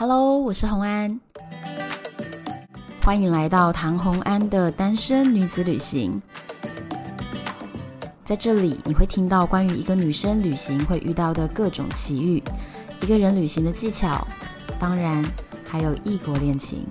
[0.00, 1.20] Hello，我是洪安，
[3.02, 6.22] 欢迎来到唐洪安的单身女子旅行。
[8.24, 12.42] 在这里，你会听到关于一个女生旅行会遇到的各种奇遇，
[13.02, 14.26] 一个人旅行的技巧，
[14.78, 15.22] 当然
[15.68, 16.86] 还有异国恋情。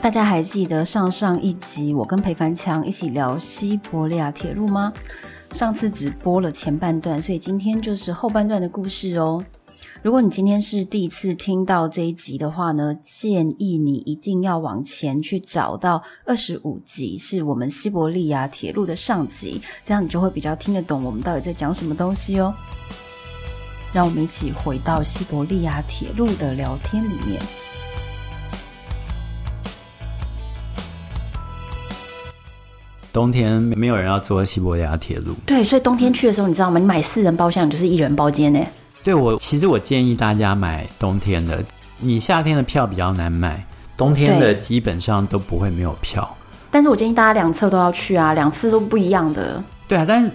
[0.00, 4.92] 大家还记得上上一集我跟裴凡强一起聊西伯利亚铁路吗？
[5.50, 9.44] 上次只播了前半段，所以今天就是后半段的故事哦。
[10.02, 22.54] 如果你今天是第一次听到这一集的话呢，建议你一定要往前去找到二十五集，是我们西伯利亚铁路的上集，这样你就会比较听得懂我们到底在讲什么东西哦。
[23.92, 27.40] 让我们一起回到西伯利亚铁路的聊天里面。
[33.18, 36.78] 冬天没有人要坐西伯利亚铁路，对，所以冬天去的时候，你知道吗？
[36.78, 38.64] 你买四人包厢，你就是一人包间呢。
[39.02, 41.60] 对，我其实我建议大家买冬天的，
[41.98, 46.32] 你夏天的票比较难买，冬天的基本上都不会没有票。
[46.70, 49.60] 但是我建议大家两侧都要去啊，两次都不一样的。
[49.88, 50.30] 对啊，但是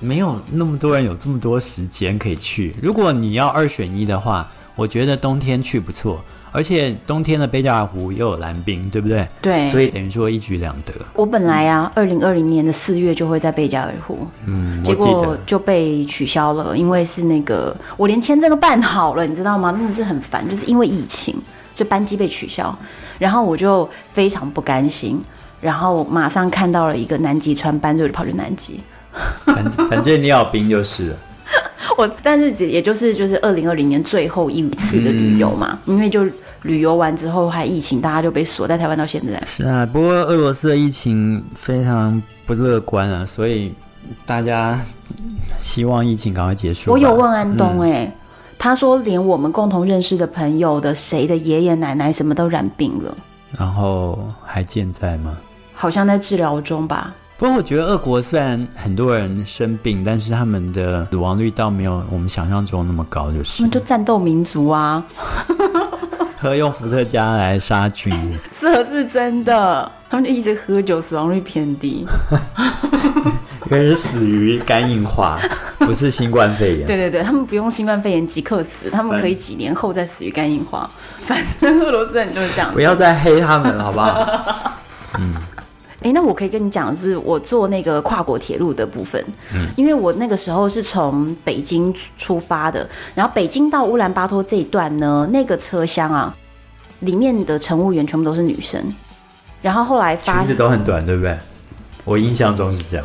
[0.00, 2.74] 没有那么多人有这么多时间可以去。
[2.82, 6.20] 如果你要二选一的话，我觉得冬天去不错。
[6.52, 9.28] 而且冬天的贝加尔湖又有蓝冰，对不对？
[9.42, 10.92] 对，所以等于说一举两得。
[11.14, 19.72] 我本来啊，二零二零年的四月就会在贝加尔湖，嗯，结果就被取消了，因为是那个我连签证都办好了，你知道吗？
[19.72, 21.34] 真的是很烦，就是因为疫情，
[21.74, 22.76] 所以班机被取消，
[23.18, 25.20] 然后我就非常不甘心，
[25.60, 28.80] 然后马上看到了一个南极穿班，就跑去南极。
[29.44, 31.16] 反正反正你要冰就是了。
[31.96, 36.26] 我但是也也就是就是二零二零年最后一次的旅游嘛，嗯、因为就。
[36.62, 39.40] 旅游完之后还疫情，大家就被锁在台湾到现在。
[39.46, 43.72] 是啊，不过俄罗斯的疫情非常不乐观啊，所以
[44.24, 44.80] 大家
[45.62, 46.90] 希望疫情赶快结束。
[46.90, 48.12] 我有问安东、欸，哎、嗯，
[48.58, 53.16] 他说连我们共同认识的朋友的谁的爷爷奶奶什么都染病了，
[53.52, 55.38] 然后还健在吗？
[55.72, 57.14] 好像在治疗中吧。
[57.38, 63.58] 不过我觉得俄国虽然很多人生病，但是他们的死亡率倒没有我们想象中那么高，就是。
[63.58, 65.04] 他们就战斗民族啊。
[66.38, 68.12] 喝用伏特加来杀菌，
[68.52, 69.90] 这是真的。
[70.08, 72.06] 他们就一直喝酒，死亡率偏低。
[73.64, 75.38] 应该是死于肝硬化，
[75.78, 76.86] 不是新冠肺炎。
[76.86, 80.88] 对对对，他们不用新冠肺炎即刻死，他们可以几年后再死于肝硬化。
[81.22, 82.70] 反正俄罗斯人就是这样。
[82.70, 84.78] 不要再黑他们了，好不好？
[85.18, 85.34] 嗯。
[86.06, 89.20] 哎，那我可以跟你讲的是，我坐那个跨国铁路的部分，
[89.52, 96.32] 嗯，因为我那个时候是从北京出发的，然后北京到乌兰巴托这一段呢，那个车厢啊，
[97.00, 98.80] 里面的乘务员全部都是女生，
[99.60, 101.36] 然后后来发裙子都很短，对不对？
[102.04, 103.04] 我印象中是这样。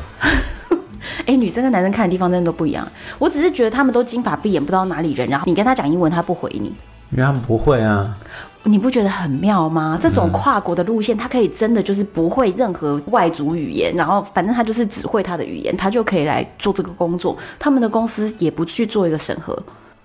[1.25, 2.88] 哎，女生跟男生看的地方真的都不一样。
[3.17, 6.67] 我只是觉得他们都金发碧眼，不知道哪里人，然后你跟他讲英文，他不回你，
[7.09, 8.16] 因为他们不会啊。
[8.63, 9.97] 你不觉得很妙吗？
[9.99, 17.35] 这种跨国的路线，他可以真的就是不会任何外族语言，然后反正他就是只会他的语言，他就可以来做这个工作。
[17.57, 19.53] 他们的公司也不去做一个审核，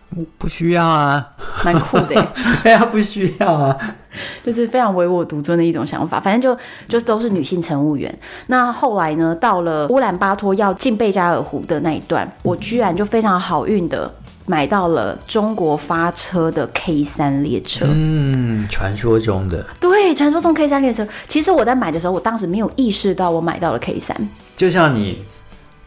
[0.08, 1.24] 不不需要啊，
[1.64, 2.26] 蛮酷的。
[2.64, 3.76] 对啊，不需要啊，
[4.42, 6.18] 就是非常唯我独尊的一种想法。
[6.18, 8.18] 反正就就都是女性乘务员。
[8.46, 14.12] 那后来呢，到了乌兰巴托要进贝加尔湖的那一段，我居然就非常好运的。
[14.46, 21.06] 买到了中国发车的 K 三列车，嗯，传说中的，对，传说中 K 三列车。
[21.26, 24.16] 其实我在买的时候，我当时没有意识到我买到了 K 三，
[24.56, 25.24] 就像你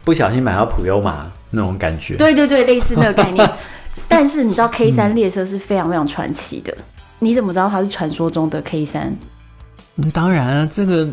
[0.04, 2.16] 不小心买到普悠玛那种感觉。
[2.16, 3.50] 对对对，类似那个概念。
[4.06, 6.84] 但是你知道 K 三列车是非常非常传奇的，嗯、
[7.20, 9.16] 你怎么知道它是传说中的 K 三？
[9.96, 11.08] 嗯，当然啊，这个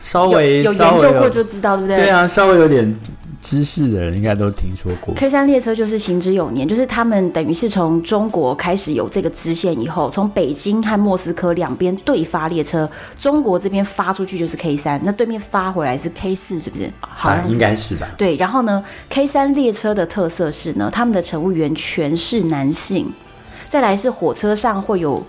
[0.00, 1.96] 稍微有，有研究过就知道，对不对？
[1.96, 2.92] 对啊，稍微有点。
[3.40, 16.90] 知识的人应该都听说过，K 三列车就是行之有年，就是他们等于是从中国开始有这个支线以后，从北京和莫斯科两边对发列车，中国这边发出去就是 K 三，那对面发回来是 K 四，是不是？
[17.00, 18.08] 好像是，啊，应该是吧。
[18.18, 23.12] 对，然后呢，K 三列车的特色是呢，他们的乘务员全是男性，
[23.68, 25.24] 再来是火车上会有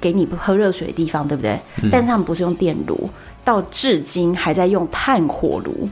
[0.00, 1.58] 给你喝热水的地方，对不对？
[1.82, 3.08] 嗯，但是他们不是用电炉，
[3.44, 5.88] 到至今还在用炭火炉。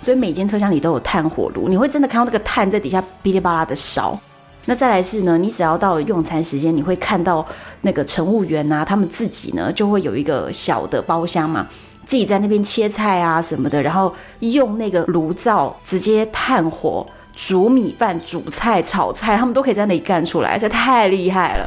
[0.00, 4.18] 所以每间车厢里都有炭火炉，你会真的看到那个炭在底下噼里啪啦的烧。
[4.66, 7.44] 那再来是呢，你只要到用餐时间，你会看到
[7.80, 11.66] 那个乘务员啊，他们自己呢就会有一个小的包厢嘛，
[12.04, 17.04] 自己在那边切菜啊什么的，然后用那个炉灶直接炭火
[17.34, 21.66] 煮米饭、煮菜、炒菜，他们都可以在那里干出来，这太厉害了。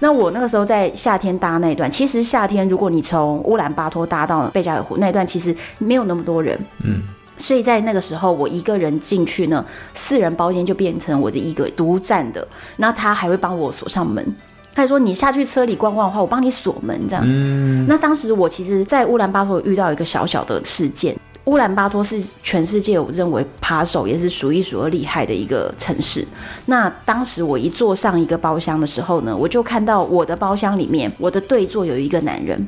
[0.00, 7.02] 那我那个时候在夏天搭那一段，其实夏天如果你从乌兰巴托搭到贝加尔湖那一段，其实没有那么多人，嗯。
[7.36, 12.46] 所以在那个时候，我一个人进去呢，四人包间就变成我的一个独占的。
[12.76, 14.24] 然后他还会帮我锁上门，
[14.72, 17.24] 他还说你下去车里逛逛的话，我帮你锁门这样。
[17.26, 17.84] 嗯。
[17.88, 21.16] 那当时我其实，在乌兰巴托遇到一个小小的事件。
[21.46, 26.26] 乌兰巴托是全世界我认为扒手也是数一数二厉害的一个城市。
[26.66, 32.66] 那当时我一坐上一个包厢的时候呢，我就看到我的包厢里面，我的对座有一个男人，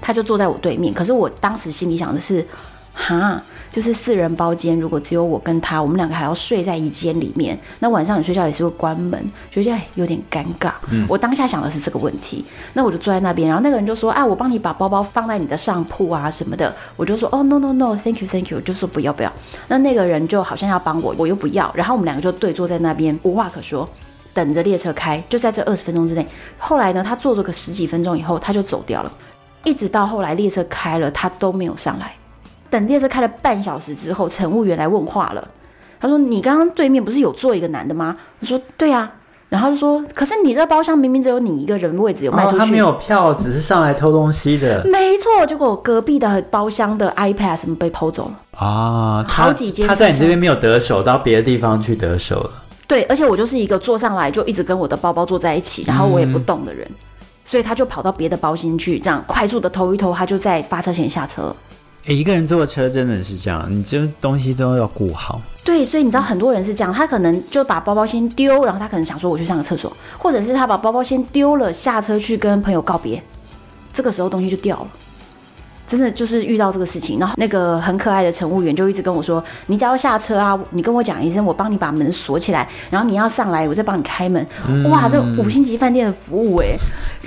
[0.00, 0.92] 他就坐在我对面。
[0.92, 2.44] 可是我当时心里想的是。
[2.96, 9.20] 哈，就是四人包间，如果只有我跟他，我们两个还要睡在一间里面，那晚上你睡觉也是会关门，
[9.50, 10.72] 觉得有点尴尬。
[10.90, 19.32] 嗯，我当下想的是这个问题，那我就坐在那边，然后那个人就说：“啊，我帮你把包包放在你的上铺啊什么的。”我就说：“哦，no no no，thank you，thank you。”就说不要不要。
[19.66, 23.88] 那那个人就好像要帮我，我又不要，然后我们两个就对坐在那边，无话可说，
[24.32, 25.22] 等着列车开。
[25.28, 26.24] 就在这二十分钟之内，
[26.58, 29.12] 后来呢，他坐了个十几分钟以后，他就走掉了，
[29.64, 32.14] 一直到后来列车开了，他都没有上来。
[32.70, 35.48] 等列车开了半小时之后，乘务员来问话了。
[36.00, 39.12] 他说：“你刚刚对面不是有坐一个男的吗？”我说：“对呀、啊。”
[39.48, 49.24] 然后就说：“可是你这包厢明明只有你一个人位置有卖出去，哦、他没有票，只是上来偷东西的。”没错，结果隔壁的包厢的 iPad 什么被偷走了啊！
[49.28, 52.50] 好几间，他在你这边没有得手，到别的地方去得手了。
[52.88, 61.54] 对，而且我就是一个坐上来就一直跟我的包包坐在一起，然后我也不动的人，嗯、所以他就跑到别的包厢去，这样快速的偷一偷，他就在发车前下车。
[62.06, 65.40] 诶，一个人坐车真的是这样，你这东西都要顾好。
[65.64, 73.22] 对，所以你知道很多人是这样，他可能就把包包先丢，然后他可能想说我去上个厕所，或者是他把包包先丢了，下车去跟朋友告别，
[73.90, 74.88] 这个时候东西就掉了。
[75.86, 84.46] 真的就是遇到这个事情，然后那个很可爱的乘务员就一直跟我说：“你只要下车啊，你跟我讲一声，我帮你把门锁起来，然后你要上来，我再帮你开门。
[84.66, 86.76] 嗯”哇，这五星级饭店的服务哎！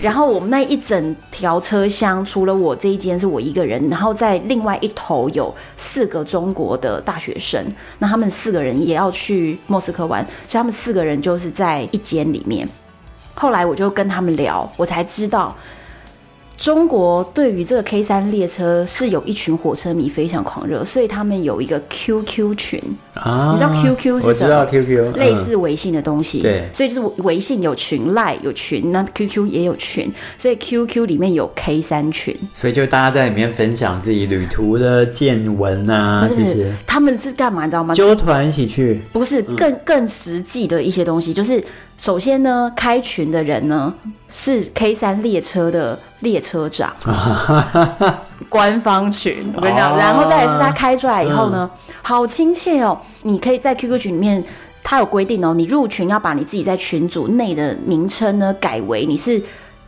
[0.02, 7.64] 然后我们那一整条车厢，除了我这一间是我一个人，然后在另外一头有四个中国的大学生，
[8.00, 12.68] 那他们四个人也要去莫斯科玩，所以他们四个人就是在一间里面。
[13.36, 15.56] 后来我就跟他们聊，我才知道。
[16.58, 22.82] 中国对于这个 K 三列车是有一群火车迷非常狂热，所以他们有一个 QQ 群。
[23.18, 24.28] 啊，你知道 QQ 是什么？
[24.28, 26.42] 我知道 QQ，类似微信的东西。
[26.42, 32.36] 对，所以就是微信有群，Line 有群，那 QQ 也有群，所以 QQ 里面有 K 三群。
[32.54, 36.72] 所以就大家在里面分享自己旅途的见闻啊，这些。
[36.86, 37.66] 他们是干嘛？
[37.66, 37.94] 你知道吗？
[37.94, 39.02] 揪团一起去？
[39.12, 41.64] 不是，更更实际的一些东西，就是。
[42.00, 43.92] 首先呢，开群的人呢
[44.30, 46.94] 是 K 三列车的列车长，
[48.50, 53.00] 官方群，我跟你讲，然后再来是他开出来以后呢，嗯、好亲切哦。
[53.24, 54.44] 你可以在 QQ 群里面，
[54.84, 59.42] 他有规定哦，你入群要把你自己在群组内的名称呢改为你是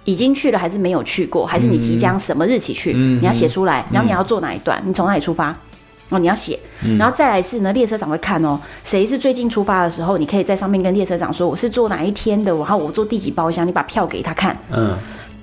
[0.03, 5.55] 已经去了还是没有去过，还是你即将什么日期去，嗯、你要写出来，然后你要坐哪一段，你从哪里出发。
[6.11, 6.59] 哦，你要写，
[6.97, 14.57] 然后再来是呢，列车长会看哦，谁是最近出发的时候，你可以在上面跟列车长说我是坐哪一天的，然后我坐第几包厢，你把票给他看。
[14.71, 14.97] 嗯，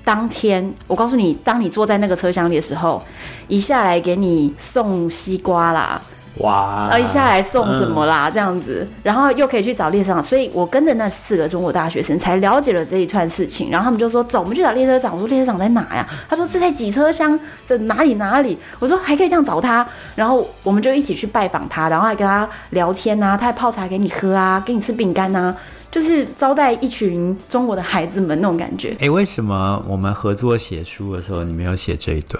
[0.07, 3.03] 当天我告诉你，当你坐在那个车厢里的时候，
[3.49, 6.01] 一下来给你送西瓜啦。
[6.37, 6.87] 哇！
[6.89, 8.29] 然后一下来送什么啦？
[8.29, 13.69] 嗯、这样子，然后又可以去找列车长，所以我跟着那四个中国大学生才了解了这一串事情。
[13.69, 25.53] 然后他们就说：“走，我们去找列车长。”我说：“列车长在哪呀？”他说：“这在几车厢，在哪里哪里？”我说：“还可以这样找他。”然后我们就一起去拜访他，然后还跟他聊天啊，他还泡茶给你喝啊，给你吃饼干啊，
[25.97, 28.95] 就是招待一群中国的孩子们那种感觉。
[28.99, 32.39] 哎，为什么我们合作写书的时候你没有写这一段？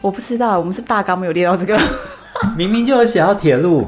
[0.00, 1.78] 我不知道，我们是大纲没有列到这个。
[2.56, 3.86] 明明就有写到铁路，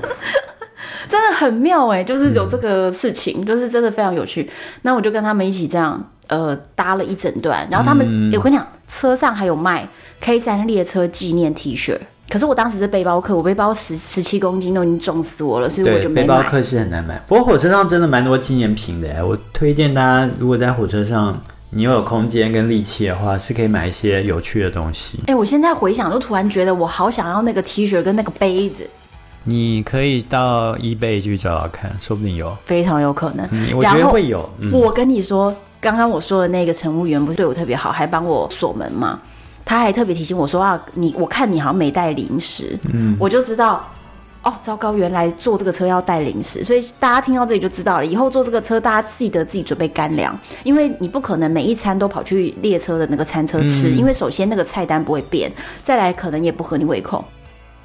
[1.08, 2.04] 真的很妙哎！
[2.04, 4.50] 就是有这个事情，嗯、就是真的非常有趣。
[4.82, 7.66] 那我就跟他们一起这样，呃，搭了一整段。
[7.70, 9.88] 然后他们，嗯欸、我跟你讲，车上还有卖
[10.20, 11.96] K 三列车纪念 T 恤。
[12.28, 16.26] 可是我当时是背包客，我背包十十七公斤都已经重死我了，所以我就没买。
[16.26, 17.20] 背包客是很难买。
[17.26, 21.40] 不过火车上真的蛮多纪念品的哎，我推荐大家，如果在火车上。
[21.70, 25.18] 你又有空间跟力气的话，是可以买一些有趣的东西。
[25.24, 28.88] 哎、欸，我现在回想，就突然觉得我好想要那个 T 恤跟那个杯子。
[29.44, 32.56] 你可以到 eBay 去找找看，说不定有。
[32.64, 34.48] 非常有可能，嗯、我觉得会有。
[34.60, 39.20] 嗯、我跟你说，刚刚我说的那个乘务员不是对我特别好，还帮我锁门吗？
[39.68, 43.86] 他还特别提醒我说啊，你我看你好像没带零食，嗯，我就知道。
[44.40, 44.94] 哦，糟糕！
[44.94, 48.06] 原来坐这个车要带零食，所以大家听到这里就知道了。
[48.06, 57.22] 以后坐这个车，大家记得自己准备干粮，因为你不可能每一餐都跑去列车的那个餐车吃，嗯、因为首先那个菜单不会变，再来可能也不合你胃口。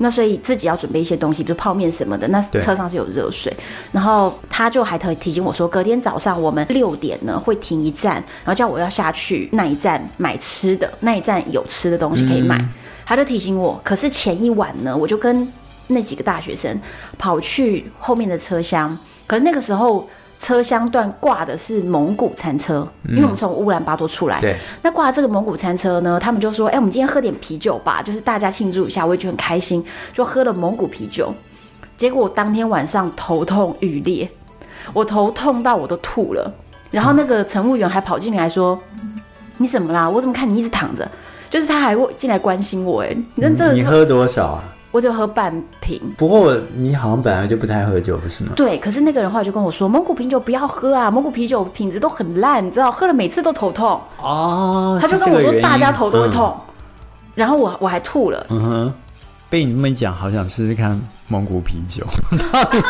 [0.04, 2.28] 那所以自己要准备一些东西，比如泡面什么的。
[2.28, 3.52] 那车上是有热水，
[3.92, 12.58] 然后他就还特提醒我说，隔天早上我们六点呢会停一站，然后叫我要下去那一站买吃的，那一站有吃的东西可以买。
[12.58, 12.70] 嗯、
[13.06, 15.52] 他就提醒我，可是前一晚呢，我就跟。
[15.88, 16.80] 那几个大学生
[17.18, 20.08] 跑去后面的车厢，可是那个时候
[20.44, 29.82] 车厢段挂的是蒙古餐车，因为我们从乌兰巴托出来，对，那挂这个蒙古餐车呢，他们就说：“哎，我们今天喝点啤酒吧，就是大家庆祝一下。”我也觉得很开心，
[30.12, 31.34] 就喝了蒙古啤酒。
[31.96, 34.30] 结果当天晚上头痛欲裂，
[34.92, 36.54] 我头痛到我都吐了。
[36.92, 38.78] 然后那个乘务员还跑进来说
[39.56, 40.10] ：“你怎么啦？
[40.10, 41.10] 我怎么看你一直躺着？”
[41.50, 43.02] 就是他还会进来关心我。
[43.04, 43.72] 哎，你真的？
[43.72, 44.64] 你喝多少啊？
[44.94, 46.00] 我就喝半瓶。
[46.16, 48.52] 不过你好像本来就不太喝酒，不是吗？
[48.56, 56.56] 对，可是那个人后来就跟我说：“蒙古啤酒不要喝啊，蒙古啤酒品质都很烂，你知道，喝了每次都头痛。”哦，他就跟我说：“大家头都会痛。
[56.56, 56.74] 嗯”
[57.36, 58.46] 然后我我还吐了。
[58.50, 58.94] 嗯哼，
[59.50, 60.98] 被你这么一讲，好想试试看。
[61.30, 62.06] 蒙古啤酒
[62.52, 62.84] 到底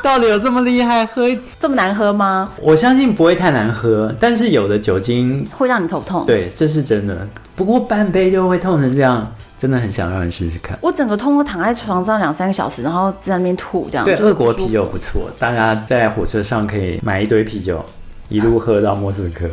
[0.00, 1.04] 到底有这么厉害？
[1.04, 2.48] 喝这么难喝吗？
[2.62, 6.24] 我相信不会太难喝，但是有的酒精会让你头痛。
[6.24, 7.28] 对，这是真的。
[7.56, 10.78] 不过半杯就会痛成这样，真的很想让你试试看。
[10.80, 14.04] 我整个通过躺在床上两三个小时，然后在那边吐，这样。
[14.06, 17.84] 对，俄国啤酒不错，大家在火车上可以买一堆啤酒，
[18.30, 19.46] 一路喝到莫斯科。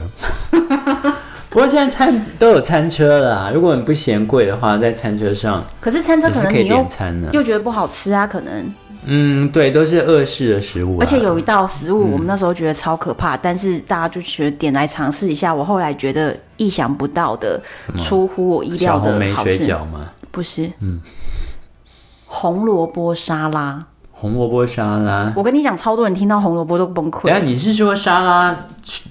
[1.50, 8.74] 不过现在餐都有餐车了啊，如果你不嫌贵的话，在餐车上，可是餐车可能你又点餐呢，又觉得不好吃啊，可能。
[9.08, 11.02] 嗯，对，都是俄式的食物啊。
[11.02, 15.54] 而且有一道食物，我们那时候觉得超可怕，嗯，但是大家就觉得点来尝试一下。
[15.54, 17.62] 我后来觉得意想不到的，
[17.98, 19.66] 出乎我意料的好吃。
[19.66, 20.12] 饺吗？
[20.30, 21.00] 不是，嗯，
[22.26, 23.84] 红萝卜沙拉。
[24.12, 27.26] 红萝卜沙拉，我跟你讲，超多人听到红萝卜都崩溃。
[27.28, 28.66] 等下，你是说沙拉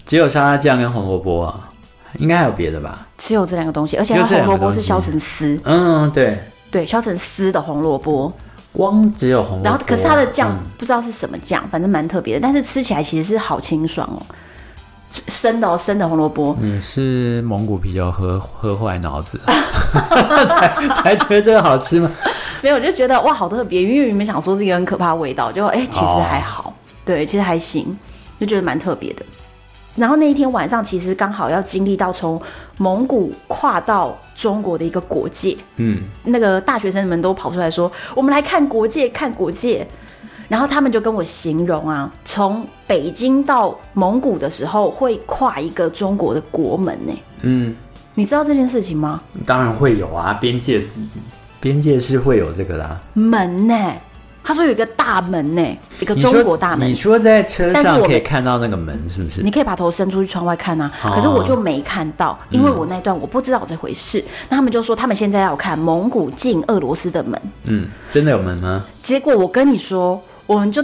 [0.05, 1.71] 只有沙拉酱跟红萝卜啊？
[2.19, 3.07] 应该还有别的吧？
[3.17, 5.61] 只有这两个东西，而且它红萝卜是削成丝。
[5.62, 6.38] 嗯，对
[6.73, 8.33] 对，削成丝的红萝卜。
[8.76, 12.40] 光只有红萝卜，然后可是它的酱不知道是什么酱，嗯、反正蛮特别的。
[12.40, 14.21] 但是吃起来其实是好清爽哦，
[15.09, 16.54] 生的哦，生的红萝卜。
[16.61, 19.40] 你是蒙古啤酒喝喝坏脑子，
[20.49, 22.11] 才才觉得这个好吃吗？
[22.62, 26.73] 没有，我就觉得哇，好特别，因为原本想说是一个很可怕的味道，就哎，其实还好，哦、
[27.04, 27.97] 对，其实还行，
[28.40, 29.25] 就觉得蛮特别的。
[29.97, 32.41] 然后那一天晚上，其实刚好要经历到从
[32.79, 39.87] 蒙古跨到中国的一个国界，嗯，那个大学生们都跑出来说：“我们来看国界，看国界。”
[40.49, 47.12] 然后他们就跟我形容啊，从北京到蒙古的时候会跨一个中国的国门呢。
[47.41, 47.75] 嗯，
[48.15, 49.21] 你知道这件事情吗？
[49.45, 50.85] 当然会有啊，边界
[51.59, 53.75] 边界是会有这个啦，门呢。
[54.47, 56.88] 他说有一个大门呢，一个中国大门。
[56.88, 59.43] 你说在车上可以看到那个门，是不是？
[59.43, 60.88] 你可以把头伸出去窗外看啊。
[61.03, 64.25] 可是我就没看到，因为我那段我不知道这回事。
[64.49, 67.43] 那他们就说他们现在要看蒙古进俄罗斯的门。
[67.65, 68.85] 嗯，真的有门吗？
[69.03, 70.81] 结果我跟你说，我们就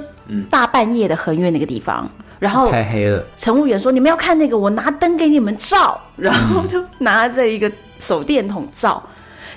[0.51, 3.25] 大半夜的很远那个地方，然后太黑了。
[3.37, 9.01] 乘务员说：“你们要看那个，我拿灯给你们照。”然后就拿着一个手电筒照。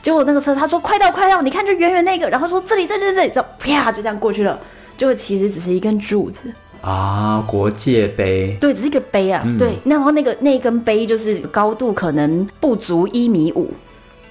[0.05, 4.55] 结果那个车，他说快到快到，你看就远远那个，然后说这里这里这里，这啪就这样过去了。
[4.95, 9.69] 结果其实只是一根柱子啊，国界碑，对，只是一个碑啊，嗯、对。
[9.83, 13.71] 然后那个那一根碑就是高度可能不足一米五。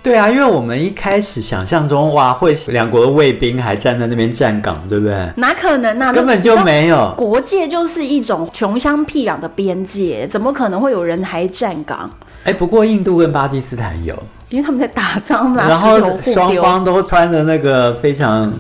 [0.01, 5.29] 对啊，因为我们一开始想象中哇，会两国的卫兵还站在那边站岗，对不对？
[5.39, 7.13] 哪可能啊，根本就没有。
[7.17, 12.09] 国界就是一种穷乡僻壤的边界，怎么可能会有人还站岗？
[12.45, 14.17] 哎，不过印度跟巴基斯坦有。
[14.51, 18.53] 因为他们在打仗嘛，然后双方都穿的那个非常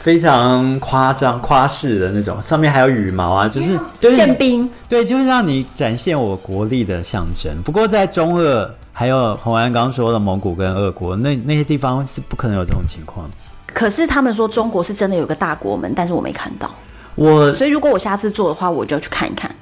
[0.00, 7.62] 非常夸张夸饰的那种，上面还有羽毛啊，就是宪兵，对，就是让你展现我国力的象征。
[7.62, 13.28] 不过在中俄，还有洪安刚说的蒙古跟俄国那那些地方是不可能有这种情况。
[13.72, 16.74] 可是他们说中国是真的有个大国门，但是我没看到。
[17.14, 19.54] 我所以如果我下次做的话，我就去看一看。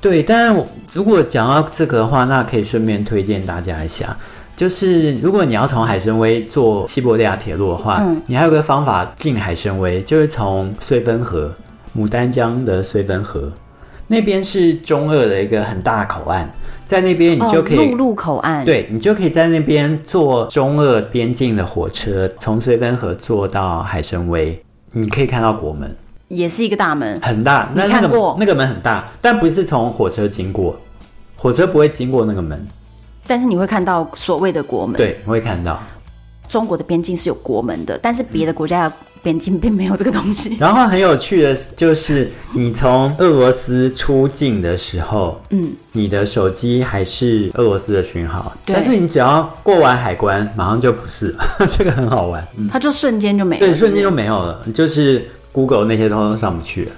[0.00, 4.16] 对，但是如果讲到这个的话，那可以顺便推荐大家一下。
[4.60, 11.50] 就是如果你要从海参崴坐西伯利亚铁路的话，嗯，你还有个方法进海参崴，就是从绥芬河、
[11.96, 13.50] 牡丹江的绥芬河。
[14.06, 16.46] 那边是中俄的一个很大口岸，
[16.84, 24.60] 在那边你就可以陆路口岸，对，你就可以在那边坐中俄边境的火车，从绥芬河坐到海参崴，
[24.92, 25.96] 你可以看到国门，
[26.28, 27.66] 也是一个大门，很大。
[27.74, 30.78] 那那个那个门很大，但不是从火车经过，
[31.34, 32.68] 火车不会经过那个门。
[33.30, 35.80] 但是你会看到所谓的国门，对，我会看到。
[36.48, 40.56] 中国的边境是有国门的，但是别的国家的边境并没有这个东西。
[40.58, 51.32] 然后很有趣的就是，你从俄罗斯出境的时候，嗯，你的手机还是俄罗斯的讯号，但是你只要过完海关，马上就不是，
[51.70, 56.92] 这个很好玩，它就瞬间就没了，对，瞬间就没有了，就是 Google 那些通通上不去了。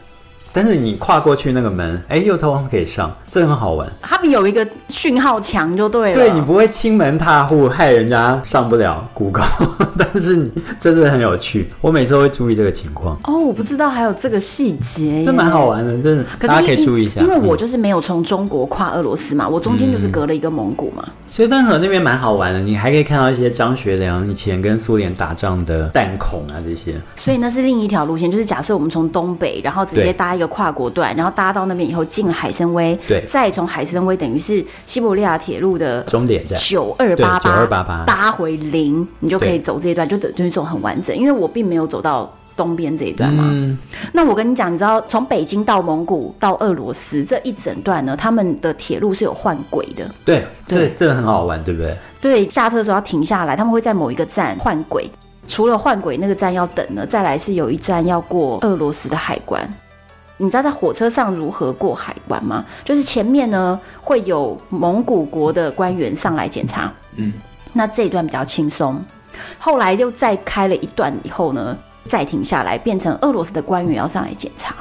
[0.52, 3.90] 但是你跨过去那个门，哎、欸，又通通可以上，这很好玩。
[4.00, 9.42] 他们有一个讯号墙就对了，对，你不会亲门踏户，害人家上不了谷高，
[9.97, 11.71] 但是你真的很有趣。
[11.80, 13.18] 我每次都会注意这个情况。
[13.25, 17.21] 哦，我不知道还有这个细节，这蛮好玩的，真的，大家可以注意一下。
[17.21, 21.09] 因为我就是没有从中国跨俄罗斯嘛，我中间就是隔了一个蒙古嘛。
[21.30, 26.94] 所以汾河那边蛮好玩的，你还可以看到一些张学良以前跟苏联打仗的弹孔啊这些。
[27.16, 41.16] 所以那是另一条路线，就是假设我们从东北，然后直接搭一个跨国段，然后搭到那边以后进海参崴，对，再从海参崴等于是西伯利亚铁路的终点站九二八八，九二八八搭回零，你就可以走这一段，就等于走很完整。
[41.16, 42.30] 因为我并没有走到。
[42.54, 43.78] 东边这一段嘛，嗯、
[44.12, 50.04] 那我跟你讲，你知道从北京到蒙古到俄罗斯这一整段呢，他们的铁路是有换轨的。
[50.22, 51.96] 对，对这这个很好玩，对不对？
[52.20, 55.11] 对，下车的时候要停下来，他们会在某一个站换轨。
[55.49, 59.66] 除了换轨那个站要等呢，再来是有一站要过俄罗斯的海关。
[60.42, 62.64] 你知道在火车上如何过海关吗？
[62.84, 67.32] 就是前面呢会有蒙古国的官员上来检查，嗯，
[67.72, 69.00] 那这一段比较轻松。
[69.56, 74.75] 后来又再开了一段以后呢，再停下来，变成俄罗斯的官员要上来检查。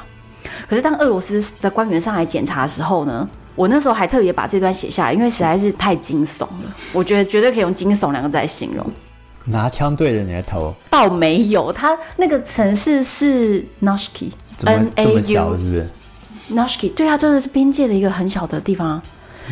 [0.68, 6.74] 可是当俄罗斯的官员上来检查的时候呢，我那时候还特别把这段写下来，因为实在是太惊悚了。
[6.92, 8.84] 我觉得绝对可以用惊悚两个字来形容。
[9.44, 10.74] 拿枪对着你的头？
[10.90, 13.64] 倒没有，他那个城市是
[14.60, 15.90] Naushki，N A U，是不是
[16.52, 19.00] ？Naushki，对啊，就是边界的一个很小的地方。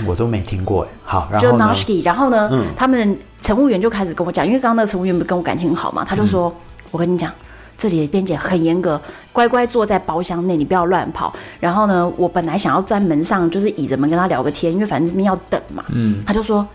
[0.06, 0.88] 我都没听过哎。
[1.04, 6.54] 好，然后就 Naushki，然后呢，嗯、他们乘务员就开始跟我讲，因为刚刚那个乘务员不跟我感情很好嘛，他就说：“嗯、
[6.90, 7.32] 我跟你讲。”
[7.78, 9.00] 这里的边检很严格，
[9.32, 11.34] 乖乖坐在包厢内，你不要乱跑。
[11.58, 15.82] 然后呢，我本来想要在门上，就是倚着门跟他聊个天，因为反正这边要等嘛。
[15.88, 16.68] 嗯，他就说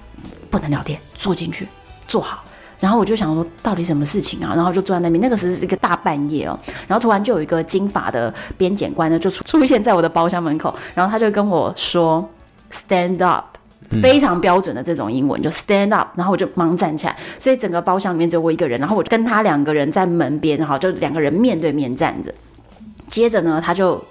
[0.50, 1.68] 不能聊天，坐进去，
[2.08, 2.44] 坐好。
[2.80, 4.54] 然后我就想说，到底什么事情啊？
[4.56, 5.22] 然后就坐在那边。
[5.22, 6.58] 那个时候是一个大半夜哦。
[6.88, 10.76] 然后突然就有一个金发的边检官呢，就出 出现在我的包厢门口。
[10.94, 12.28] 然后他就跟我说
[12.72, 13.46] ：“Stand up。”
[14.02, 22.34] 非常标准的这种英文，就 stand up，然后我就忙站起来，所以整个包厢里面只有我一个人，然后我就跟他两个人在门边，然后，就两个人面对面站着。
[23.08, 24.04] 接着呢，他就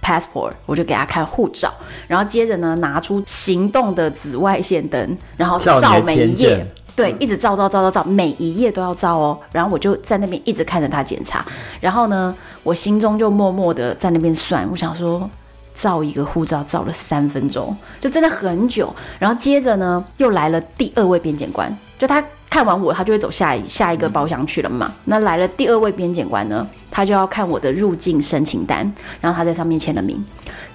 [0.00, 1.74] passport，我就给他看护照，
[2.06, 9.38] 然后接着呢，拿出行动的紫外线灯，然后照每一页，对，一直照照照照照，每一页都要照哦。
[9.50, 11.44] 然后我就在那边一直看着他检查，
[11.80, 15.28] 然后呢，我心中就默默的在那边算，我想说。
[15.74, 18.94] 照一个护照照了三分钟，就真的很久。
[19.18, 24.92] 然后接着呢，又来了第二位边检官，就他看完我，他就会走下一下一个包厢去了嘛。
[25.06, 30.22] 那来了第二位边检官呢，他就要看我的入境申请单，然后他在上面签了名。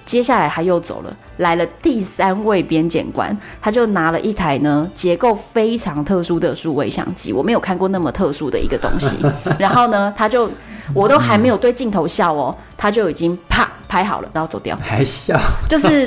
[0.08, 9.14] 接下来他又走了，来了第三位边检官，他就拿了一台呢结构非常特殊的数位相机，我没有看过那么特殊的一个东西。
[9.60, 10.50] 然后呢，他就
[10.94, 13.68] 我都还没有对镜头笑哦，他就已经啪。
[13.88, 15.34] 拍好了，然后走掉，还笑，
[15.66, 16.06] 就是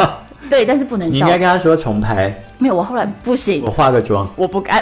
[0.52, 1.14] 对，但是不能笑。
[1.14, 2.32] 你应该跟他说重拍。
[2.62, 4.80] 没有，我后来不行，我化个妆，我不敢，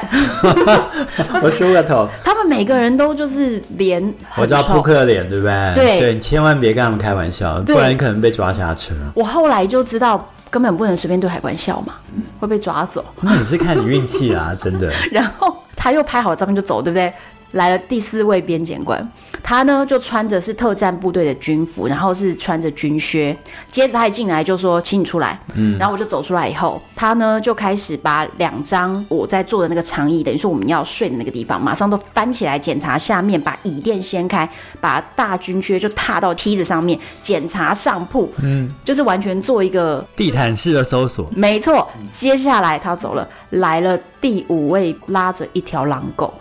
[1.41, 2.05] 我梳个头。
[2.25, 5.73] 他们每个人都就是脸，我知道扑克脸，对不对？
[5.75, 8.93] 对对，你千万别跟他们开玩笑，不然你可能被抓下车。
[9.13, 11.93] 我后来就知道，根本不能随便对海关笑嘛，
[12.41, 13.05] 会被抓走。
[13.21, 14.91] 那也是看你运气啊，真的。
[15.09, 17.13] 然后他又拍好照片就走，对不对？
[17.51, 23.35] 来了第四位边检官，他呢就穿着是特战部队的军服，然后是穿着军靴。
[23.67, 34.47] 接着他一进来就说：“请你出来。”嗯，然后我就走出来以后，他呢就开始把两张我在坐的那个长椅，等于说我们要睡的那个地方，马上都翻起来检查下面，把椅垫掀开，
[34.79, 38.31] 把大军靴就踏到梯子上面检查上铺。
[38.43, 41.27] 嗯，就是完全做一个地毯式的搜索。
[41.35, 46.31] 没错，接下来他走了，来了第五位，拉着一条狼狗。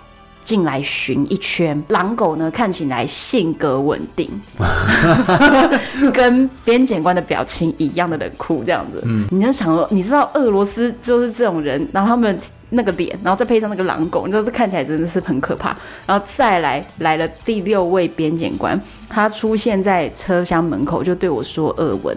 [0.49, 4.31] 进来巡一圈，狼狗呢看起来性格稳定，
[6.11, 9.03] 跟边检官的表情一样的冷酷，这样子。
[9.05, 15.77] 嗯，你就想说，你知道俄罗斯就是这种人，然后他们那个脸，然后再配上那个狼狗，你知道这看起来真的是很可怕。
[16.07, 22.17] 然后再来来了第六位边检官，他出现在车厢门口，就对我说俄文。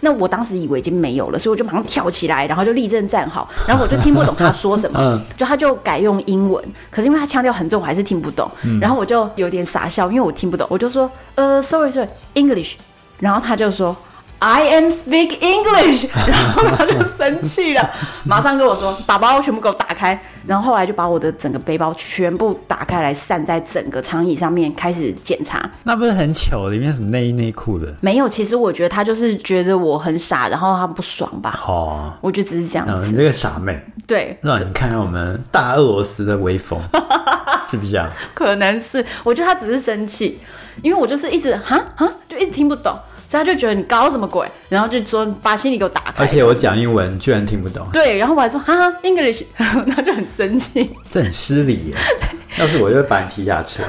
[0.00, 12.74] 那我当时以为已经没有了，所以我就马上跳起来，然后就立正站好，然后我就听不懂他说什么， 就他就改用英文，可是因为他腔调很重，我还是听不懂，然后我就有点傻笑，因为我听不懂，我就说呃，sorry sorry English，
[13.18, 13.96] 然后他就说。
[14.42, 17.90] I am speak English， 然后他就生气了，
[18.24, 25.70] 马上跟我说 把包全部给我打开，然后后来就把我的整个背包全部打开来散在整个长椅上面开始检查。
[25.84, 26.70] 那不是很糗？
[26.70, 27.94] 里面什么内衣内裤的？
[28.00, 31.60] 没有，其实我觉得他就是觉得我很傻，然后他不爽吧？
[31.66, 33.08] 哦，我觉得只是这样子。
[33.08, 36.80] 嗯，你这个傻妹，对，让你看看我们大俄罗斯的威风，
[37.70, 38.10] 是不是啊？
[38.32, 40.40] 可能是，我觉得他只是生气，
[40.82, 42.96] 因为我就是一直哈哈，就一直听不懂。
[43.30, 46.14] 所以他就觉得你搞什么鬼，然后就说把行李给我打开。
[46.16, 47.86] 而且我讲英文居然听不懂。
[47.92, 51.94] 对，然后我还说哈 English， 他就很生气，这很失礼耶。
[52.58, 53.84] 要是我就会把你踢下车。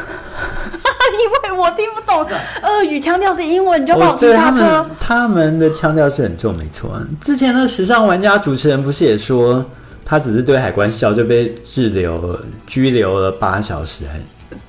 [1.24, 2.24] 因为我听不懂
[2.62, 4.60] 俄语腔调的英文，你就把我踢下车。
[5.00, 6.92] 他们，他们的腔调是很重，没错。
[7.20, 9.66] 之前的时尚玩家主持人不是也说，
[10.06, 14.20] 他只是对海关笑就被滞留了、拘留了八小时，还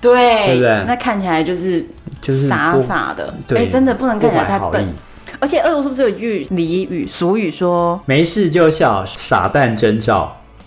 [0.01, 0.85] 对，对不对？
[0.87, 1.85] 那看起来就是
[2.23, 4.95] 就是傻傻的，哎、就是，真的不能看起来太笨。
[5.39, 10.41] 而且俄罗斯不是有一句俚语俗语说：“没事就笑，傻蛋真照。”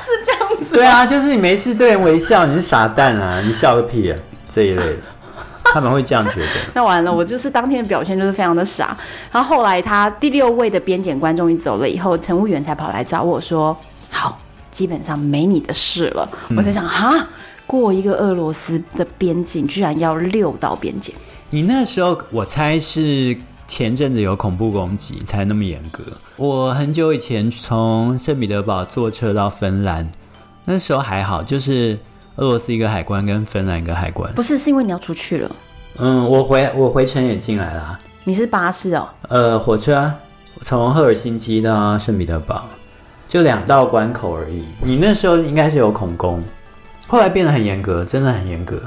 [0.00, 0.74] 是这样子。
[0.74, 4.18] 对啊，就是你没事对人微笑，你是傻蛋啊，你笑个屁啊，
[4.52, 5.02] 这一类的，
[5.64, 6.46] 他们会这样觉得。
[6.74, 8.96] 那完了，我就是当天的表现就是非常的傻。
[9.32, 13.76] 然后后来他第六位的边检官终于走了以后，乘务员才跑来找我说
[14.10, 14.38] ：“好，
[14.70, 16.28] 基本上没你的事了。
[16.48, 17.26] 嗯”我在想，哈，
[17.70, 21.14] 过一个俄罗斯的边境居然要六道边检。
[21.50, 23.36] 你那时候，我猜是
[23.68, 26.02] 前阵子有恐怖攻击才那么严格。
[26.34, 30.10] 我很久以前从圣彼得堡坐车到芬兰，
[30.64, 31.96] 那时候还好，就是
[32.34, 34.34] 俄罗斯一个海关跟芬兰一个海关。
[34.34, 35.56] 不是，是因为你要出去了。
[35.98, 37.96] 嗯，我回我回程也进来了。
[38.24, 39.08] 你是巴士哦？
[39.28, 40.12] 呃，火车
[40.62, 42.64] 从赫尔辛基到圣彼得堡，
[43.28, 44.64] 就两道关口而已。
[44.82, 46.42] 你那时候应该是有恐攻，
[47.10, 48.80] 后来变得很严格，真的很严格。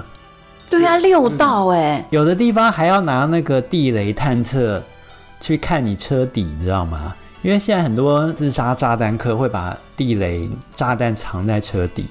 [0.70, 4.82] 对啊，六道哎、嗯，有的地方还要拿那个地雷探测
[5.42, 7.14] 去看你车底，你知道吗？
[7.42, 12.06] 因为现在很多自杀炸弹客会把地雷炸弹藏在车底，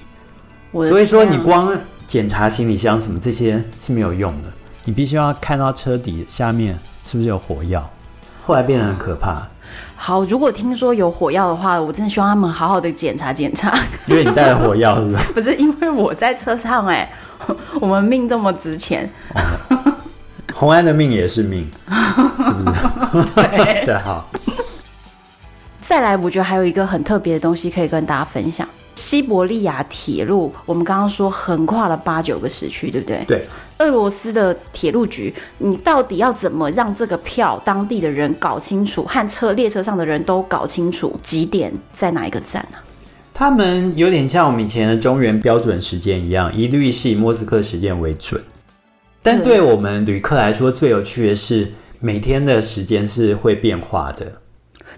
[0.71, 4.49] 所以说你光检查行李箱什么这些是没有用的，
[4.83, 7.89] 你必须要看到车底下面是不是有火药。
[8.43, 9.41] 后来变得很可怕。
[10.05, 13.73] 好，如果听说有火药的话，我真的希望他们好好的检查检查。
[14.05, 15.23] 因为你带了火药，是不是？
[15.31, 17.09] 不是，因为我在车上哎。
[17.79, 19.93] 我们命这么值钱，哦，
[20.53, 21.71] 红安的命也是命，
[22.41, 23.33] 是不是？
[23.33, 24.29] 对对，好。
[25.79, 28.67] 再来，我觉得还有一个很特别的东西可以跟大家分享。
[29.03, 33.21] 西伯利亚铁路，我们刚刚说横跨了八九个时区，对不对？
[33.27, 33.45] 对。
[33.79, 42.77] 俄罗斯的铁路局，你到底要怎么让这个票当地的人搞清楚，和车列车上的人都搞清楚几点在哪一个站呢？
[43.33, 48.41] 他们有点像我们以前的中原标准时间一样，一律是以莫斯科时间为准。
[49.21, 54.31] 但对我们旅客来说，最有趣的是每天的时间是会变化的。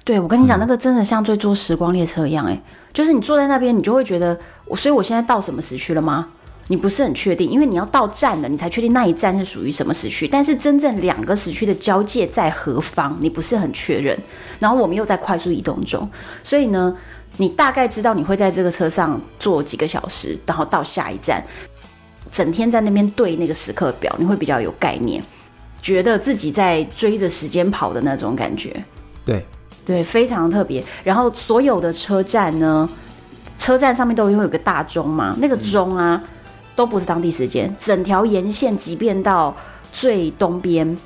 [0.05, 2.61] 对，我跟你讲，那个真的像在坐时光列车一样，哎，
[2.93, 6.29] 就是你坐在那边，你就会觉得，我所以我现在到什么时区了吗？
[6.67, 10.27] 你不是很确定，因为你要到站了，你才确定那一站是属于什么时区。
[10.27, 14.15] 但是真正两个时区的交界在何方，你不是很确认。
[14.59, 16.07] 然后我们又在快速移动中，
[16.43, 16.95] 所以呢，
[17.37, 21.43] 你大概知道你会在这个车上坐几个小时，然后到下一站，
[22.29, 25.23] 整天在那边对那个时刻表，你会比较有概念，
[25.81, 28.83] 觉得自己在追着时间跑的那种感觉。
[29.23, 29.45] 对，
[29.85, 30.83] 对，非常特别。
[31.03, 32.89] 然后所有的车站呢，
[33.57, 36.21] 车站上面都会有个大钟嘛，那个钟啊，
[36.75, 39.55] 都不是当地时间，整条沿线，即便到
[39.93, 40.97] 最东边。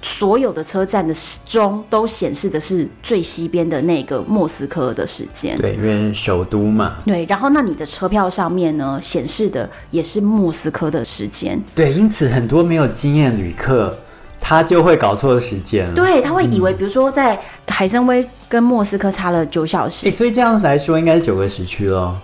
[0.00, 1.12] 所有的车站的
[1.44, 6.98] 钟都显示的是最西边的那个莫斯科的时间，对，因为首都嘛。
[7.04, 11.60] 对，然后那你的车票上面呢，显示的也是莫斯科的时间。
[11.74, 13.92] 对，因此很多没有经验旅客，
[14.40, 15.92] 他就会搞错时间。
[15.94, 22.16] 对，他会以为，比如说在海参崴跟莫斯科差了九小时，欸，所以这样子来说，应该是九个时区咯，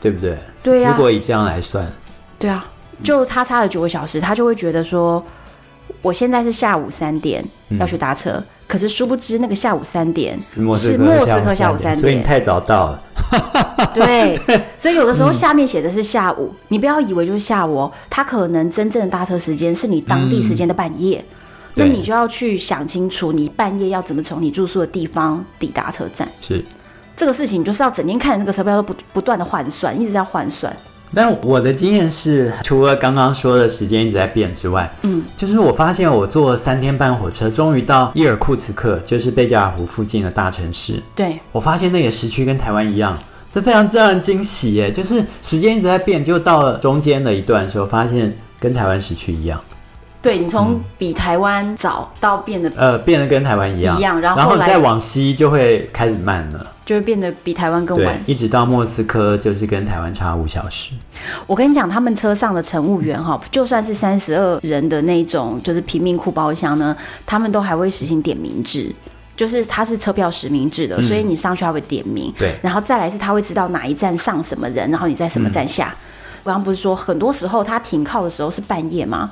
[0.00, 0.38] 对不对？
[0.62, 0.94] 对呀，啊。
[0.96, 1.86] 如果以这样来算，
[2.38, 2.66] 对啊，
[3.02, 5.24] 就他差了九个小时，他就会觉得说。
[6.02, 7.44] 我现在是下午三点
[7.78, 10.38] 要去搭车，嗯，可是殊不知那个下午三点
[10.72, 13.02] 是莫斯科下午三点，所以你太早到了。
[13.94, 14.40] 对，
[14.76, 26.28] 所以有的时候下面写的是下午，嗯，你不要以为就是下午哦，它可能真正的搭车时间是你当地时间的半夜，嗯，那你就要去想清楚，你半夜要怎么从你住宿的地方抵达车站。
[26.40, 26.64] 是。
[27.16, 30.74] 这个事情，就是要整天看那个车票都不不断的换算，一直在换算。
[31.12, 41.02] 但我的经验是，除了刚刚说的时间一直在变之外，嗯，就是我发现我坐了三天半火车，终于到伊尔库茨克，就是贝加尔湖附近的大城市。
[41.16, 43.18] 对，我发现那个时区跟台湾一样，
[43.52, 44.92] 这非常让人惊喜耶！
[44.92, 49.60] 就是时间一直在变，就到了中间的一段时候，发现跟台湾时区一样。
[50.22, 60.90] 对，你从比台湾早到变得、嗯、呃变得跟台湾一样，一样，然后，然后再往西就会开始慢了，就会变得比台湾更晚，一直到莫斯科就是跟台湾差五小时。
[61.46, 68.94] 我跟你讲，他们车上的乘务员哈，就算是三十二人的那种就是贫民窟包厢呢，他们都还会实行点名制，
[69.34, 75.86] 就是他是车票实名制的，嗯、所以你上去他会点名，对，然后再来是他会知道哪一站上什么人，然后你在什么站下。
[75.86, 75.96] 嗯、
[76.42, 79.30] 我刚刚不是说很多时候他停靠的时候是半夜吗？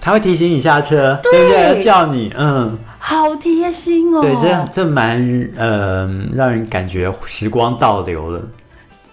[0.00, 1.82] 他会提醒你下车，对，对不对？
[1.82, 4.22] 叫你，嗯，好贴心哦。
[4.22, 8.40] 对，这样这蛮呃，让人感觉时光倒流了。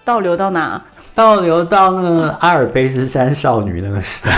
[0.04, 0.82] 倒流到哪？
[1.14, 4.32] 倒流到那个阿尔卑斯山少女那个时代。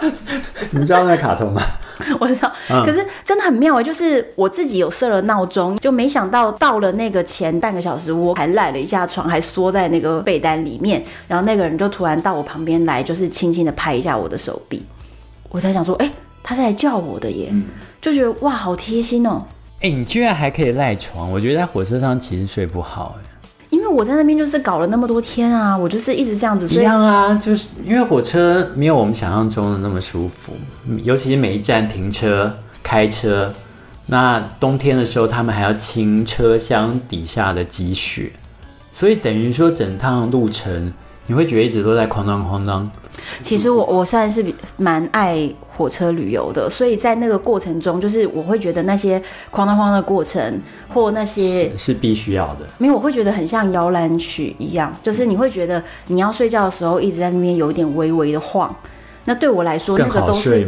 [0.70, 1.62] 你知道那个卡通吗？
[2.20, 2.52] 我知道，
[2.84, 14.84] 可是真的很妙哎，就是我自己有设了闹钟，就没想到到了那个前半个小时，我还赖了一下床，还缩在那个被单里面，然后那个人就突然到我旁边来，就是轻轻的拍一下我的手臂，
[15.50, 17.52] 我才想说，哎，他是来叫我的耶，
[18.00, 19.44] 就觉得哇，好贴心哦。
[19.80, 23.22] 哎，你居然还可以赖床，我觉得在火车上其实睡不好哎。
[23.68, 26.68] 因为我在那边就是搞了那么多天啊，我就是一直这样子。
[26.68, 30.52] 一样啊，就是因为火车没有我们想象中的那么舒服，
[31.02, 33.52] 尤其是每一站停车、开车，
[34.06, 38.30] 那冬天的时候他们还要清车厢底下的积雪，
[38.92, 40.92] 所以等于说整趟路程
[41.26, 42.90] 你会觉得一直都在哐当哐当。
[43.42, 44.44] 其实我我算是
[44.76, 49.18] 蛮爱火车旅游的，所以在那个过程中，就是我会觉得那些
[49.52, 52.66] 哐当哐当的过程，或那些是，是必须要的。
[52.78, 58.74] 没有，我会觉得很像摇篮曲一样，就是你会觉得你要睡觉的时候一直在那边有一点微微的晃。
[59.24, 60.66] 那对我来说，那个都是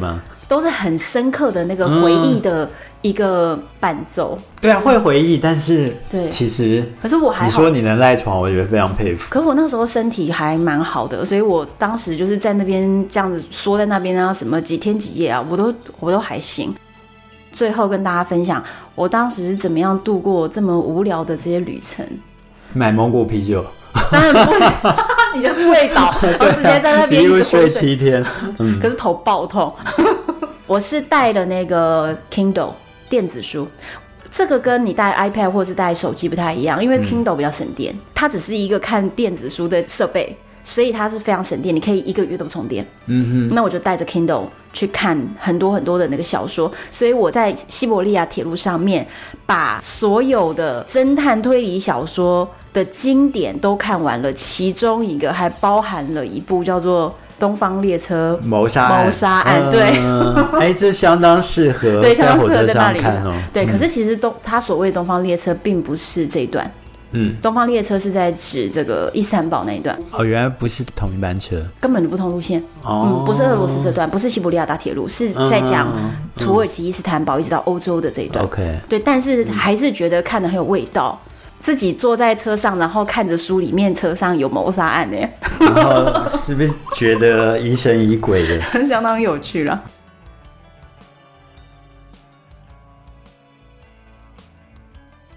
[0.48, 2.64] 都是很深刻的那个回忆的。
[2.64, 9.28] 嗯一个伴奏，对啊，会回忆，但是对，其实可是我还你说你能赖床，我觉得非常佩服。
[9.30, 16.74] 可是我那个时候身体还蛮好的，所以我当时就是在那边这样子缩在那边啊，什么几天几夜啊，我都我都还行。
[17.52, 18.60] 最后跟大家分享，
[18.96, 22.04] 我当时是怎么样度过这么无聊的这些旅程？
[22.74, 23.64] 买蒙古啤酒，
[24.10, 24.68] 当然不行，
[25.36, 28.26] 你就睡倒， 然后直接在那边一直睡七天，
[28.58, 29.72] 嗯，可是头爆痛。
[30.66, 32.72] 我是带了那个 Kindle。
[33.10, 33.66] 电子书，
[34.30, 42.86] 这个跟你带 iPad 或者是带手机不太一样，因为 Kindle 比较省电，嗯、它只是一个看电子书的设备，所以它是非常省电，你可以一个月都不充电。
[43.06, 49.06] 嗯哼，那我就带着 Kindle 去看很多很多的那个小说，所以我在西伯利亚铁路上面
[49.46, 57.14] 把所有的侦探推理小说的经典都看完了，其中一个还包含了一部叫做。
[57.38, 59.80] 东方列车谋杀谋杀案，对，
[60.58, 63.32] 哎，这相当适合 对，相当适合在那里看哦。
[63.52, 66.70] 对，可是其实东他所谓东方列车并不是这一段，
[67.12, 69.96] 嗯，东方列车是在指这个伊斯坦堡那一段。
[70.12, 72.62] 哦，原来不是同一班车，根本就不同路线。
[72.82, 75.88] 哦，不是俄罗斯这段，不是西伯利亚大铁路，是在讲
[76.36, 78.44] 土耳其伊斯坦堡一直到欧洲的这一段。
[78.44, 81.18] OK，对，但是还是觉得看的很有味道。
[81.60, 85.16] 自己坐在车上，然后看着书里面车上有谋杀案呢，
[85.60, 88.60] 然后是不是觉得疑神疑鬼的？
[88.84, 89.82] 相当有趣了。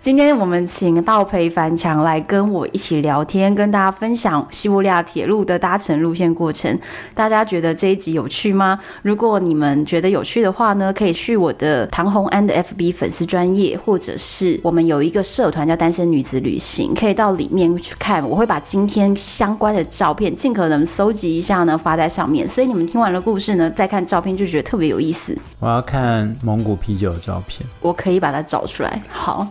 [0.02, 6.76] 今天我们请到裴凡强来跟我一起聊天，跟大家分享西伯利亚铁路的搭乘路线过程。
[7.14, 8.80] 大家觉得这一集有趣吗？
[9.04, 18.28] 如果你们觉得有趣的话呢，可以去我的唐红安的 FB 粉丝专业，或者是我们有一个社团叫单身女子旅行，可以到里面去看。
[18.28, 22.48] 我会把今天相关的照片尽可能搜集一下呢，发在上面。
[22.48, 25.38] 所以你们听完了故事呢，再看照片就觉得特别有意思。
[25.60, 29.00] 我要看蒙古啤酒的照片，我可以把它找出来。
[29.08, 29.48] 好。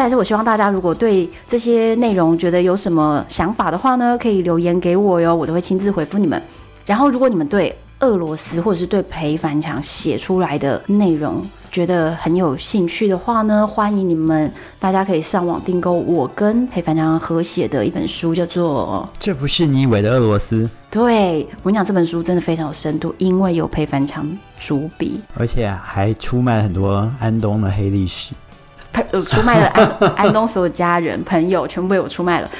[0.00, 6.40] 但是我希望大家如果对这些内容觉得有什么想法的话呢，可以留言给我哟，我都会亲自回复你们。
[6.86, 20.62] 然后，如果你们对俄罗斯或者是对裴凡强写出来的内容觉得很有兴趣的话呢，欢迎你们，大家可以上网订购我跟裴凡强合写的一本书，叫做《这不是你以为的俄罗斯》。
[20.92, 24.30] 对，我跟你讲，这本书真的非常有深度，因为有裴凡强
[24.60, 28.32] 主笔，而且还出卖很多安东的黑历史。
[29.12, 29.88] 有出卖了安
[30.26, 32.50] 安东所有家人朋友，全部被我出卖了。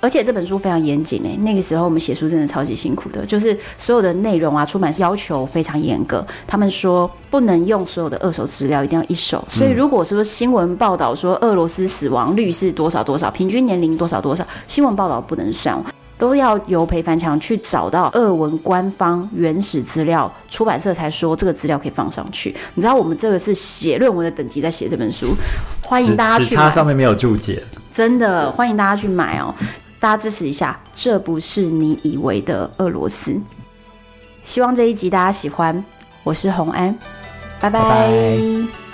[0.00, 6.24] 而且这本书非常严谨诶，那个时候我们写书真的超级辛苦的，就是所有的内容啊，出版要求非常严格。
[6.46, 9.44] 他们说不能用所有的二手资料，一定要一手。
[9.48, 15.76] 所以如果说新闻报道说俄罗斯死亡率是多少多少，平均年龄多少多少，新闻报道不能算。
[16.18, 22.54] 都要由裴凡强去找到俄文官方原始资料，出版社才说这个资料可以放上去。
[22.74, 25.34] 你知道我们这个是写论文的等级在写这本书，
[25.82, 26.62] 欢迎大家去买。
[26.62, 29.54] 它上面没有注解，真的欢迎大家去买哦！
[30.00, 33.40] 大家支持一下，这不是你以为的俄罗斯。
[34.42, 35.84] 希望这一集大家喜欢，
[36.24, 36.92] 我是洪安，
[37.60, 37.80] 拜拜。
[37.80, 38.87] 拜拜。